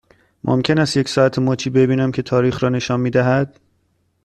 ممکن 0.43 0.79
است 0.79 0.97
یک 0.97 1.09
ساعت 1.09 1.39
مچی 1.39 1.69
ببینم 1.69 2.11
که 2.11 2.21
تاریخ 2.21 2.63
را 2.63 2.69
نشان 2.69 2.99
می 2.99 3.09
دهد؟ 3.09 3.59